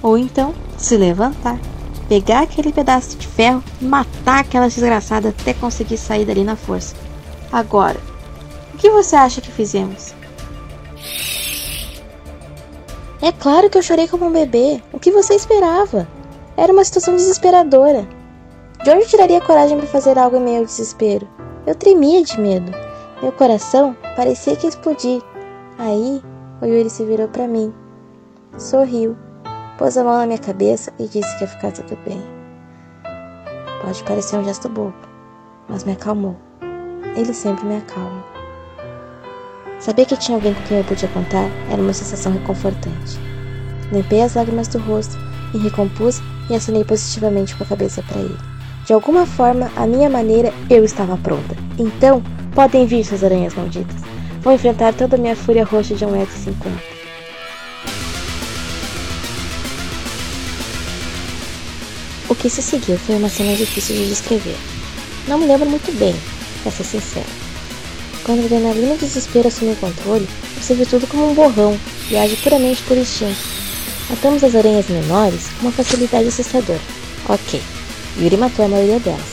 ou 0.02 0.18
então 0.18 0.54
se 0.78 0.98
levantar, 0.98 1.60
pegar 2.08 2.42
aquele 2.42 2.72
pedaço 2.72 3.18
de 3.18 3.28
ferro 3.28 3.64
e 3.82 3.86
matar 3.86 4.40
aquela 4.40 4.68
desgraçada 4.68 5.30
até 5.30 5.54
conseguir 5.54 5.98
sair 5.98 6.26
dali 6.26 6.44
na 6.44 6.56
força. 6.56 6.96
Agora, 7.52 8.00
o 8.74 8.78
que 8.78 8.90
você 8.90 9.16
acha 9.16 9.42
que 9.42 9.52
fizemos? 9.52 10.14
É 13.22 13.32
claro 13.32 13.70
que 13.70 13.78
eu 13.78 13.82
chorei 13.82 14.08
como 14.08 14.26
um 14.26 14.32
bebê. 14.32 14.82
O 14.92 15.00
que 15.00 15.10
você 15.12 15.34
esperava? 15.34 16.08
Era 16.58 16.72
uma 16.72 16.84
situação 16.84 17.16
desesperadora. 17.16 18.08
De 18.84 18.90
onde 18.92 19.08
tiraria 19.08 19.42
coragem 19.42 19.78
para 19.78 19.88
fazer 19.88 20.20
algo 20.20 20.38
em 20.38 20.42
meio 20.42 20.60
ao 20.60 20.66
desespero? 20.66 21.28
Eu 21.66 21.74
tremia 21.74 22.24
de 22.24 22.40
medo. 22.40 22.72
Meu 23.22 23.32
coração 23.32 23.96
parecia 24.16 24.56
que 24.56 24.66
ia 24.66 24.70
explodir. 24.70 25.22
Aí, 25.80 26.22
o 26.62 26.66
Yuri 26.66 26.90
se 26.90 27.04
virou 27.04 27.28
para 27.28 27.48
mim. 27.48 27.74
Sorriu, 28.58 29.18
pôs 29.78 29.98
a 29.98 30.04
mão 30.04 30.18
na 30.18 30.26
minha 30.26 30.40
cabeça 30.40 30.92
e 31.00 31.04
disse 31.08 31.38
que 31.38 31.44
ia 31.44 31.48
ficar 31.48 31.72
tudo 31.72 31.98
bem. 32.06 32.22
Pode 33.82 34.04
parecer 34.04 34.38
um 34.38 34.44
gesto 34.44 34.70
bobo, 34.70 34.96
mas 35.70 35.84
me 35.84 35.92
acalmou. 35.92 36.36
Ele 37.16 37.34
sempre 37.34 37.66
me 37.66 37.78
acalma. 37.78 38.24
Saber 39.80 40.06
que 40.06 40.18
tinha 40.18 40.38
alguém 40.38 40.54
com 40.54 40.64
quem 40.64 40.78
eu 40.78 40.84
podia 40.84 41.10
contar 41.10 41.50
era 41.70 41.82
uma 41.82 41.94
sensação 41.94 42.32
reconfortante. 42.32 43.20
Limpei 43.92 44.22
as 44.22 44.34
lágrimas 44.34 44.68
do 44.68 44.80
rosto, 44.80 45.18
me 45.54 45.60
recompus 45.60 46.22
e 46.50 46.56
acenei 46.56 46.84
positivamente 46.84 47.56
com 47.56 47.64
a 47.64 47.68
cabeça 47.68 48.02
para 48.04 48.20
ele. 48.20 48.38
De 48.86 48.94
alguma 48.94 49.26
forma, 49.26 49.72
a 49.76 49.86
minha 49.86 50.10
maneira, 50.10 50.54
eu 50.70 50.84
estava 50.84 51.18
pronta. 51.18 51.56
Então, 51.78 52.22
podem 52.54 52.86
vir, 52.86 53.04
suas 53.04 53.24
aranhas 53.24 53.54
malditas. 53.54 54.02
Vou 54.42 54.54
enfrentar 54.54 54.94
toda 54.94 55.16
a 55.16 55.20
minha 55.20 55.36
fúria 55.36 55.66
roxa 55.66 55.96
de 55.96 56.06
1,50m. 56.06 56.95
Que 62.46 62.50
se 62.52 62.62
seguiu 62.62 62.96
foi 63.00 63.16
uma 63.16 63.28
cena 63.28 63.56
difícil 63.56 63.96
de 63.96 64.08
descrever. 64.08 64.56
Não 65.28 65.40
me 65.40 65.48
lembro 65.48 65.68
muito 65.68 65.92
bem, 65.98 66.16
pra 66.62 66.72
ser 66.72 66.84
sincero. 66.84 67.26
Quando 68.24 68.44
o 68.44 68.46
adrenalina 68.46 68.96
desespero 68.98 69.48
assumiu 69.48 69.74
o 69.74 69.78
controle, 69.78 70.30
você 70.56 70.76
vê 70.76 70.86
tudo 70.86 71.08
como 71.08 71.32
um 71.32 71.34
borrão 71.34 71.76
e 72.08 72.16
age 72.16 72.36
puramente 72.36 72.84
por 72.84 72.96
instinto. 72.96 73.36
Matamos 74.12 74.44
as 74.44 74.54
aranhas 74.54 74.88
menores 74.88 75.48
com 75.58 75.66
uma 75.66 75.72
facilidade 75.72 76.28
assustadora. 76.28 76.80
Ok, 77.28 77.60
Yuri 78.22 78.38
matou 78.38 78.66
a 78.66 78.68
maioria 78.68 79.00
delas, 79.00 79.26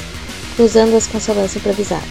cruzando-as 0.57 1.07
com 1.07 1.21
sua 1.21 1.35
lança 1.35 1.59
improvisada. 1.59 2.09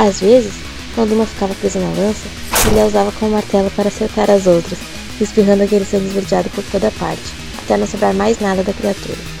Às 0.00 0.18
vezes, 0.18 0.54
quando 0.96 1.12
uma 1.12 1.26
ficava 1.26 1.54
presa 1.54 1.78
na 1.78 1.90
lança, 1.90 2.26
ele 2.72 2.80
a 2.80 2.86
usava 2.86 3.12
como 3.12 3.30
martelo 3.30 3.70
para 3.70 3.86
acertar 3.86 4.28
as 4.30 4.48
outras, 4.48 4.80
espirrando 5.20 5.62
aquele 5.62 5.84
sangue 5.84 6.06
esverdeado 6.06 6.50
por 6.50 6.64
toda 6.72 6.90
parte, 6.98 7.22
até 7.62 7.76
não 7.76 7.86
sobrar 7.86 8.12
mais 8.12 8.40
nada 8.40 8.64
da 8.64 8.72
criatura. 8.72 9.37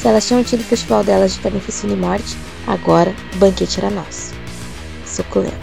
Se 0.00 0.08
elas 0.08 0.26
tinham 0.26 0.44
tido 0.44 0.60
o 0.60 0.64
festival 0.64 1.02
delas 1.02 1.34
de 1.34 1.40
carnificina 1.40 1.92
e 1.92 1.96
morte, 1.96 2.36
agora 2.66 3.14
o 3.34 3.38
banquete 3.38 3.80
era 3.80 3.90
nosso. 3.90 4.32
Suculento. 5.04 5.56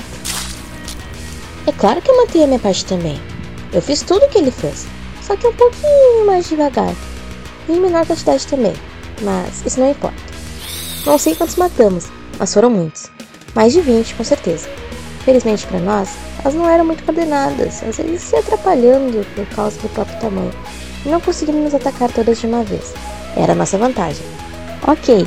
É 1.67 1.71
claro 1.71 2.01
que 2.01 2.11
eu 2.11 2.17
matei 2.17 2.43
a 2.43 2.47
minha 2.47 2.59
parte 2.59 2.85
também. 2.85 3.19
Eu 3.71 3.81
fiz 3.81 4.01
tudo 4.01 4.25
o 4.25 4.29
que 4.29 4.37
ele 4.37 4.51
fez, 4.51 4.85
só 5.21 5.35
que 5.35 5.47
um 5.47 5.53
pouquinho 5.53 6.25
mais 6.25 6.49
devagar. 6.49 6.93
E 7.67 7.71
em 7.71 7.79
menor 7.79 8.05
quantidade 8.05 8.45
também 8.47 8.75
mas 9.21 9.65
isso 9.65 9.79
não 9.79 9.91
importa. 9.91 10.17
Não 11.05 11.17
sei 11.17 11.35
quantos 11.35 11.55
matamos, 11.55 12.07
mas 12.37 12.53
foram 12.53 12.69
muitos. 12.69 13.09
Mais 13.53 13.73
de 13.73 13.81
20, 13.81 14.15
com 14.15 14.23
certeza. 14.23 14.67
Felizmente 15.23 15.65
para 15.67 15.79
nós, 15.79 16.09
elas 16.39 16.53
não 16.53 16.69
eram 16.69 16.85
muito 16.85 17.03
coordenadas, 17.03 17.83
às 17.83 17.97
vezes 17.97 18.21
se 18.21 18.35
atrapalhando 18.35 19.25
por 19.35 19.45
causa 19.55 19.79
do 19.79 19.89
próprio 19.89 20.19
tamanho, 20.19 20.53
e 21.05 21.09
não 21.09 21.21
conseguindo 21.21 21.59
nos 21.59 21.73
atacar 21.73 22.11
todas 22.11 22.39
de 22.39 22.47
uma 22.47 22.63
vez. 22.63 22.93
Era 23.35 23.51
a 23.51 23.55
nossa 23.55 23.77
vantagem. 23.77 24.25
Ok. 24.87 25.25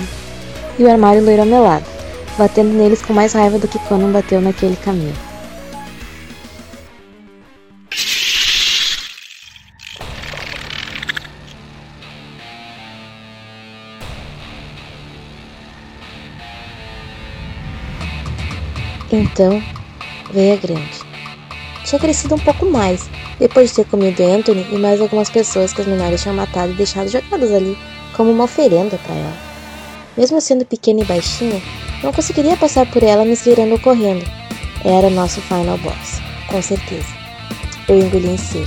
E 0.78 0.82
o 0.82 0.90
armário 0.90 1.24
loiro 1.24 1.42
ao 1.42 1.48
meu 1.48 1.62
lado, 1.62 1.84
batendo 2.38 2.72
neles 2.72 3.02
com 3.02 3.12
mais 3.12 3.32
raiva 3.32 3.58
do 3.58 3.68
que 3.68 3.78
quando 3.80 4.12
bateu 4.12 4.40
naquele 4.40 4.76
caminho. 4.76 5.14
Então 19.10 19.62
veio 20.32 20.54
a 20.54 20.56
grande. 20.56 21.08
Tinha 21.84 21.98
crescido 21.98 22.34
um 22.34 22.38
pouco 22.38 22.66
mais, 22.66 23.08
depois 23.38 23.70
de 23.70 23.76
ter 23.76 23.86
comido 23.86 24.22
Anthony 24.22 24.66
e 24.70 24.78
mais 24.78 25.00
algumas 25.00 25.30
pessoas 25.30 25.72
que 25.72 25.80
as 25.80 25.86
menores 25.86 26.20
tinham 26.20 26.36
matado 26.36 26.72
e 26.72 26.74
deixado 26.76 27.08
jogadas 27.08 27.50
ali, 27.50 27.76
como 28.18 28.32
uma 28.32 28.44
oferenda 28.44 28.98
para 28.98 29.14
ela. 29.14 29.36
Mesmo 30.16 30.40
sendo 30.40 30.66
pequena 30.66 31.02
e 31.02 31.04
baixinha, 31.04 31.62
não 32.02 32.12
conseguiria 32.12 32.56
passar 32.56 32.84
por 32.90 33.02
ela 33.04 33.24
me 33.24 33.32
esgueirando 33.32 33.72
ou 33.72 33.78
correndo. 33.78 34.26
Era 34.84 35.08
nosso 35.08 35.40
final 35.42 35.78
boss, 35.78 36.20
com 36.48 36.60
certeza. 36.60 37.06
Eu 37.88 38.00
engoli 38.00 38.26
em 38.26 38.36
seco. 38.36 38.66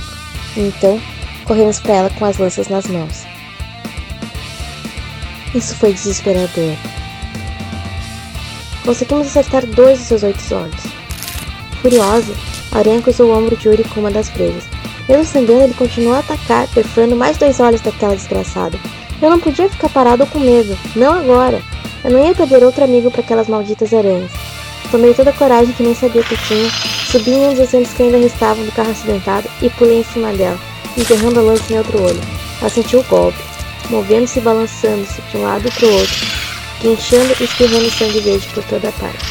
Então, 0.56 0.98
corremos 1.44 1.78
para 1.80 1.94
ela 1.94 2.10
com 2.10 2.24
as 2.24 2.38
lanças 2.38 2.68
nas 2.68 2.86
mãos. 2.86 3.24
Isso 5.54 5.76
foi 5.76 5.92
desesperador. 5.92 6.74
Conseguimos 8.86 9.26
acertar 9.28 9.66
dois 9.66 9.98
de 9.98 10.04
seus 10.06 10.22
oito 10.22 10.42
olhos. 10.54 10.82
Furiosa, 11.82 12.34
Aranha 12.72 13.02
cruzou 13.02 13.30
o 13.30 13.38
ombro 13.38 13.56
de 13.56 13.68
Yuri 13.68 13.84
com 13.84 14.00
uma 14.00 14.10
das 14.10 14.30
presas. 14.30 14.64
Mesmo 15.08 15.24
sangrando, 15.26 15.64
ele 15.64 15.74
continuou 15.74 16.14
a 16.14 16.20
atacar, 16.20 16.66
perfurando 16.68 17.14
mais 17.14 17.36
dois 17.36 17.60
olhos 17.60 17.82
daquela 17.82 18.16
desgraçada. 18.16 18.78
Eu 19.22 19.30
não 19.30 19.38
podia 19.38 19.68
ficar 19.68 19.88
parado 19.88 20.26
com 20.26 20.40
medo. 20.40 20.76
Não 20.96 21.12
agora. 21.12 21.62
Eu 22.02 22.10
não 22.10 22.26
ia 22.26 22.34
perder 22.34 22.64
outro 22.64 22.82
amigo 22.82 23.08
para 23.08 23.20
aquelas 23.20 23.46
malditas 23.46 23.94
aranhas. 23.94 24.32
Tomei 24.90 25.14
toda 25.14 25.30
a 25.30 25.32
coragem 25.32 25.72
que 25.72 25.82
nem 25.82 25.94
sabia 25.94 26.24
que 26.24 26.36
tinha, 26.36 26.68
subi 27.10 27.30
em 27.30 27.46
um 27.46 27.50
dos 27.50 27.60
assentos 27.60 27.94
que 27.94 28.02
ainda 28.02 28.18
restavam 28.18 28.64
do 28.64 28.72
carro 28.72 28.90
acidentado 28.90 29.48
e 29.62 29.70
pulei 29.70 30.00
em 30.00 30.04
cima 30.04 30.32
dela, 30.32 30.58
enterrando 30.98 31.38
a 31.38 31.42
lança 31.42 31.72
em 31.72 31.78
outro 31.78 32.02
olho. 32.02 32.20
Ela 32.60 32.68
sentiu 32.68 33.00
o 33.00 33.04
golpe, 33.04 33.38
movendo-se 33.88 34.40
e 34.40 34.42
balançando-se 34.42 35.22
de 35.22 35.36
um 35.36 35.44
lado 35.44 35.70
para 35.72 35.86
o 35.86 35.92
outro, 35.92 36.26
guinchando 36.82 37.34
e 37.40 37.44
espirrando 37.44 37.90
sangue 37.90 38.20
verde 38.20 38.46
por 38.48 38.64
toda 38.64 38.88
a 38.88 38.92
parte. 38.92 39.24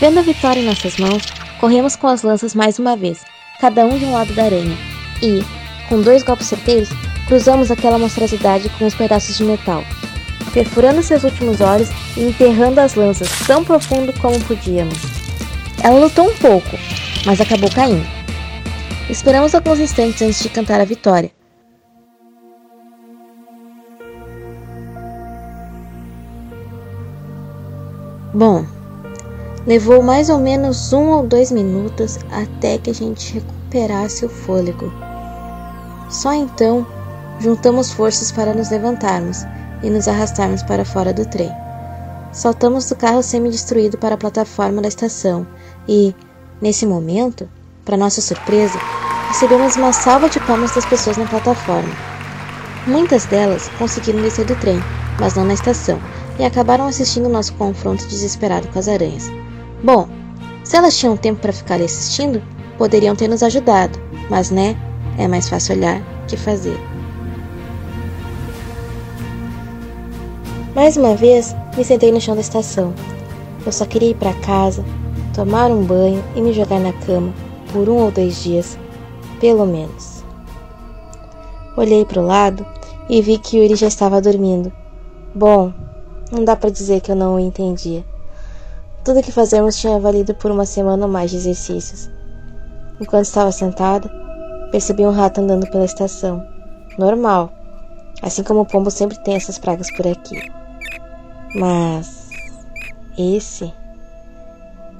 Vendo 0.00 0.20
a 0.20 0.22
vitória 0.22 0.60
em 0.60 0.64
nossas 0.64 0.96
mãos, 0.96 1.24
corremos 1.60 1.96
com 1.96 2.06
as 2.06 2.22
lanças 2.22 2.54
mais 2.54 2.78
uma 2.78 2.96
vez, 2.96 3.24
cada 3.60 3.84
um 3.84 3.98
de 3.98 4.04
um 4.04 4.12
lado 4.12 4.32
da 4.32 4.44
aranha, 4.44 4.78
e, 5.20 5.44
com 5.88 6.00
dois 6.00 6.22
golpes 6.22 6.46
certeiros, 6.46 6.88
cruzamos 7.28 7.70
aquela 7.70 7.98
monstruosidade 7.98 8.68
com 8.70 8.86
os 8.86 8.94
pedaços 8.94 9.36
de 9.36 9.44
metal, 9.44 9.84
perfurando 10.52 11.02
seus 11.02 11.22
últimos 11.22 11.60
olhos 11.60 11.90
e 12.16 12.24
enterrando 12.24 12.80
as 12.80 12.94
lanças 12.94 13.28
tão 13.46 13.62
profundo 13.62 14.12
como 14.14 14.42
podíamos. 14.44 14.98
Ela 15.84 16.00
lutou 16.00 16.28
um 16.28 16.34
pouco, 16.34 16.76
mas 17.24 17.40
acabou 17.40 17.70
caindo. 17.70 18.06
Esperamos 19.08 19.54
alguns 19.54 19.78
instantes 19.78 20.22
antes 20.22 20.42
de 20.42 20.48
cantar 20.48 20.80
a 20.80 20.84
vitória, 20.84 21.30
Bom, 28.38 28.64
levou 29.66 30.00
mais 30.00 30.30
ou 30.30 30.38
menos 30.38 30.92
um 30.92 31.08
ou 31.08 31.26
dois 31.26 31.50
minutos 31.50 32.18
até 32.30 32.78
que 32.78 32.90
a 32.90 32.94
gente 32.94 33.34
recuperasse 33.34 34.24
o 34.24 34.28
fôlego. 34.28 34.92
Só 36.08 36.32
então 36.34 36.86
juntamos 37.40 37.92
forças 37.92 38.32
para 38.32 38.54
nos 38.54 38.70
levantarmos 38.70 39.44
e 39.82 39.90
nos 39.90 40.08
arrastarmos 40.08 40.62
para 40.62 40.84
fora 40.84 41.12
do 41.12 41.24
trem. 41.26 41.50
Saltamos 42.32 42.88
do 42.88 42.96
carro 42.96 43.22
semi-destruído 43.22 43.96
para 43.96 44.14
a 44.14 44.18
plataforma 44.18 44.82
da 44.82 44.88
estação 44.88 45.46
e, 45.88 46.14
nesse 46.60 46.84
momento, 46.84 47.48
para 47.84 47.96
nossa 47.96 48.20
surpresa, 48.20 48.78
recebemos 49.28 49.76
uma 49.76 49.92
salva 49.92 50.28
de 50.28 50.40
palmas 50.40 50.74
das 50.74 50.84
pessoas 50.84 51.16
na 51.16 51.26
plataforma. 51.26 51.90
Muitas 52.86 53.24
delas 53.26 53.68
conseguiram 53.78 54.20
descer 54.20 54.44
do 54.44 54.56
trem, 54.56 54.82
mas 55.18 55.34
não 55.34 55.44
na 55.44 55.54
estação, 55.54 55.98
e 56.38 56.44
acabaram 56.44 56.86
assistindo 56.86 57.28
nosso 57.28 57.52
confronto 57.54 58.06
desesperado 58.06 58.68
com 58.68 58.78
as 58.78 58.88
aranhas. 58.88 59.30
Bom, 59.82 60.08
se 60.64 60.76
elas 60.76 60.96
tinham 60.96 61.16
tempo 61.16 61.40
para 61.40 61.52
ficar 61.52 61.80
assistindo, 61.80 62.42
poderiam 62.76 63.16
ter 63.16 63.28
nos 63.28 63.42
ajudado, 63.42 63.98
mas 64.28 64.50
né, 64.50 64.76
é 65.16 65.26
mais 65.26 65.48
fácil 65.48 65.76
olhar 65.76 66.00
que 66.26 66.36
fazer. 66.36 66.78
Mais 70.78 70.96
uma 70.96 71.16
vez, 71.16 71.56
me 71.76 71.84
sentei 71.84 72.12
no 72.12 72.20
chão 72.20 72.36
da 72.36 72.40
estação. 72.40 72.94
Eu 73.66 73.72
só 73.72 73.84
queria 73.84 74.10
ir 74.10 74.14
para 74.14 74.32
casa, 74.34 74.84
tomar 75.34 75.72
um 75.72 75.82
banho 75.82 76.22
e 76.36 76.40
me 76.40 76.52
jogar 76.52 76.78
na 76.78 76.92
cama 76.92 77.34
por 77.72 77.88
um 77.88 77.96
ou 77.96 78.12
dois 78.12 78.44
dias, 78.44 78.78
pelo 79.40 79.66
menos. 79.66 80.22
Olhei 81.76 82.04
para 82.04 82.22
o 82.22 82.24
lado 82.24 82.64
e 83.10 83.20
vi 83.20 83.38
que 83.38 83.56
Yuri 83.56 83.74
já 83.74 83.88
estava 83.88 84.20
dormindo. 84.20 84.72
Bom, 85.34 85.72
não 86.30 86.44
dá 86.44 86.54
para 86.54 86.70
dizer 86.70 87.00
que 87.00 87.10
eu 87.10 87.16
não 87.16 87.34
o 87.34 87.40
entendia. 87.40 88.04
Tudo 89.04 89.20
que 89.20 89.32
fazemos 89.32 89.76
tinha 89.80 89.98
valido 89.98 90.32
por 90.32 90.52
uma 90.52 90.64
semana 90.64 91.06
ou 91.06 91.10
mais 91.10 91.32
de 91.32 91.38
exercícios. 91.38 92.08
Enquanto 93.00 93.24
estava 93.24 93.50
sentada, 93.50 94.08
percebi 94.70 95.04
um 95.04 95.10
rato 95.10 95.40
andando 95.40 95.68
pela 95.68 95.84
estação. 95.84 96.40
Normal, 96.96 97.50
assim 98.22 98.44
como 98.44 98.60
o 98.60 98.64
pombo 98.64 98.92
sempre 98.92 99.20
tem 99.24 99.34
essas 99.34 99.58
pragas 99.58 99.90
por 99.90 100.06
aqui. 100.06 100.56
Mas 101.54 102.28
esse, 103.16 103.72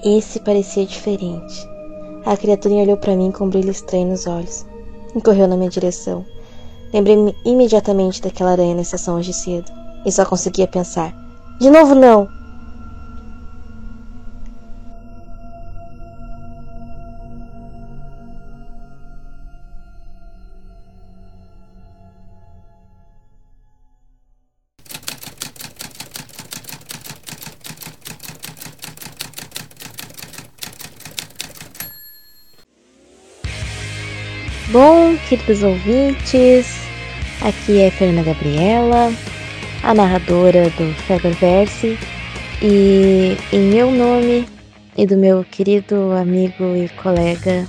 esse 0.05 0.41
parecia 0.41 0.87
diferente. 0.87 1.69
A 2.25 2.37
criaturinha 2.37 2.83
olhou 2.85 2.97
para 2.97 3.17
mim 3.17 3.31
com 3.31 3.45
um 3.45 3.51
brilho 3.51 3.71
estranho 3.71 4.09
nos 4.09 4.27
olhos 4.27 4.67
e 5.15 5.21
correu 5.21 5.47
na 5.47 5.57
minha 5.57 5.71
direção. 5.71 6.25
Lembrei-me 6.93 7.35
imediatamente 7.45 8.23
daquela 8.23 8.53
aranha 8.53 8.75
na 8.75 8.83
estação 8.83 9.17
hoje 9.17 9.33
cedo 9.33 9.71
e 10.05 10.11
só 10.11 10.25
conseguia 10.25 10.67
pensar: 10.67 11.15
de 11.61 11.71
novo 11.71 11.95
não! 11.95 12.38
Queridos 35.29 35.63
ouvintes, 35.63 36.89
aqui 37.43 37.83
é 37.83 37.91
Fernanda 37.91 38.33
Gabriela, 38.33 39.13
a 39.83 39.93
narradora 39.93 40.71
do 40.71 40.95
Feberverse, 41.03 41.99
e 42.63 43.37
em 43.53 43.61
meu 43.71 43.91
nome 43.91 44.49
e 44.97 45.07
do 45.07 45.19
meu 45.19 45.45
querido 45.45 46.13
amigo 46.13 46.75
e 46.75 46.89
colega 47.03 47.67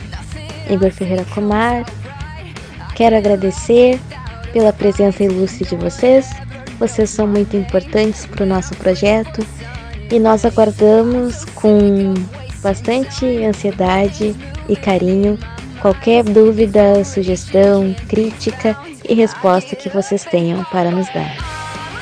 Igor 0.69 0.89
Ferreira 0.89 1.25
Comar, 1.35 1.83
quero 2.95 3.17
agradecer 3.17 3.99
pela 4.53 4.71
presença 4.71 5.25
ilustre 5.25 5.65
de 5.65 5.75
vocês. 5.75 6.29
Vocês 6.79 7.09
são 7.09 7.27
muito 7.27 7.57
importantes 7.57 8.25
para 8.25 8.45
o 8.45 8.47
nosso 8.47 8.73
projeto 8.77 9.45
e 10.09 10.17
nós 10.17 10.45
aguardamos 10.45 11.43
com 11.55 12.13
bastante 12.63 13.25
ansiedade 13.43 14.33
e 14.69 14.75
carinho 14.77 15.37
qualquer 15.81 16.23
dúvida, 16.23 17.03
sugestão, 17.03 17.95
crítica 18.07 18.77
e 19.07 19.13
resposta 19.13 19.75
que 19.75 19.89
vocês 19.89 20.23
tenham 20.25 20.63
para 20.65 20.91
nos 20.91 21.07
dar. 21.13 21.35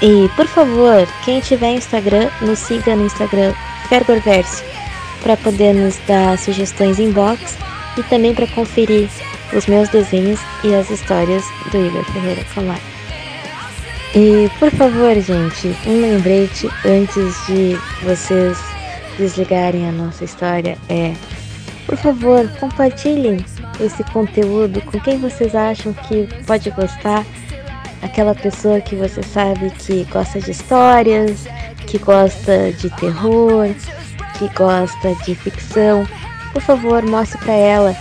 E, 0.02 0.30
por 0.36 0.46
favor, 0.48 1.08
quem 1.26 1.40
tiver 1.40 1.74
Instagram, 1.74 2.30
nos 2.42 2.60
siga 2.60 2.96
no 2.96 3.06
Instagram 3.06 3.54
Fergorverso 3.90 4.64
para 5.24 5.36
poder 5.38 5.74
nos 5.74 5.98
dar 6.08 6.38
sugestões 6.38 7.00
em 7.00 7.12
box 7.12 7.58
e 7.98 8.04
também 8.04 8.34
para 8.34 8.48
conferir 8.48 9.10
os 9.54 9.66
meus 9.66 9.90
desenhos 9.90 10.40
e 10.64 10.74
as 10.76 10.90
histórias 10.90 11.44
do 11.72 11.86
Igor 11.86 12.04
Ferreira 12.12 12.44
Comar. 12.54 12.80
E, 14.16 14.50
por 14.60 14.72
favor, 14.72 15.14
gente, 15.16 15.76
um 15.86 16.02
lembrete 16.02 16.70
antes 16.86 17.46
de 17.48 17.78
vocês 18.04 18.58
desligarem 19.18 19.88
a 19.88 19.92
nossa 19.92 20.24
história 20.24 20.78
é, 20.90 21.14
por 21.88 21.98
favor, 21.98 22.48
compartilhem 22.60 23.44
esse 23.80 24.04
conteúdo 24.04 24.82
com 24.82 25.00
quem 25.00 25.18
vocês 25.18 25.56
acham 25.56 25.94
que 25.94 26.28
pode 26.46 26.70
gostar. 26.72 27.26
Aquela 28.02 28.36
pessoa 28.36 28.82
que 28.82 28.96
você 28.96 29.24
sabe 29.24 29.72
que 29.72 30.04
gosta 30.04 30.40
de 30.40 30.52
histórias, 30.52 31.48
que 31.88 31.98
gosta 31.98 32.74
de 32.74 32.90
terror, 32.98 33.70
que 34.38 34.50
gosta 34.50 35.16
de 35.26 35.34
ficção. 35.34 36.06
Por 36.52 36.62
favor, 36.62 37.02
mostre 37.04 37.40
para 37.40 37.54
ela. 37.54 37.96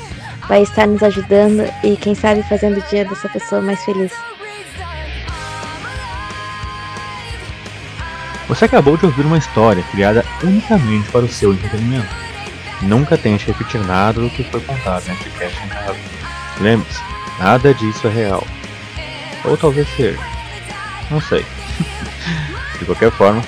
Vai 0.48 0.62
estar 0.62 0.86
nos 0.86 1.02
ajudando 1.02 1.64
e 1.84 1.96
quem 1.96 2.14
sabe 2.14 2.42
fazendo 2.42 2.78
o 2.78 2.88
dia 2.90 3.04
dessa 3.04 3.28
pessoa 3.28 3.62
mais 3.62 3.82
feliz. 3.84 4.12
Você 8.48 8.64
acabou 8.64 8.96
de 8.96 9.06
ouvir 9.06 9.24
uma 9.24 9.38
história 9.38 9.82
criada 9.90 10.24
unicamente 10.42 11.10
para 11.10 11.24
o 11.24 11.28
seu 11.28 11.52
entretenimento. 11.52 12.25
Nunca 12.82 13.16
tente 13.16 13.46
repetir 13.46 13.80
nada 13.84 14.20
do 14.20 14.30
que 14.30 14.44
foi 14.44 14.60
contado 14.60 15.06
nesse 15.08 15.30
cast 15.30 15.64
em 15.64 15.68
casa. 15.68 15.96
Lembre-se, 16.60 17.00
nada 17.38 17.74
disso 17.74 18.06
é 18.06 18.10
real. 18.10 18.46
Ou 19.44 19.56
talvez 19.56 19.88
seja. 19.96 20.18
Não 21.10 21.20
sei. 21.20 21.44
De 22.78 22.84
qualquer 22.84 23.10
forma, 23.10 23.42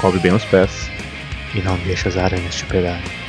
cobre 0.00 0.18
bem 0.18 0.32
os 0.32 0.44
pés 0.44 0.90
e 1.54 1.60
não 1.62 1.76
deixe 1.78 2.08
as 2.08 2.16
aranhas 2.16 2.56
te 2.56 2.64
pegarem. 2.64 3.25